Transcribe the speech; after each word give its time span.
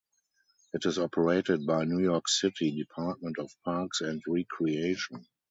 It 0.73 0.83
is 0.87 0.97
operated 0.97 1.67
by 1.67 1.83
New 1.85 1.99
York 1.99 2.27
City 2.27 2.71
Department 2.75 3.37
of 3.37 3.51
Parks 3.63 4.01
and 4.01 4.19
Recreation. 4.27 5.27